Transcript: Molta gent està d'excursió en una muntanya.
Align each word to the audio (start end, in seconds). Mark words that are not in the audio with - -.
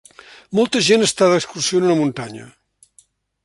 Molta 0.59 0.81
gent 0.87 1.05
està 1.09 1.29
d'excursió 1.33 1.81
en 1.83 1.87
una 1.91 2.01
muntanya. 2.03 2.51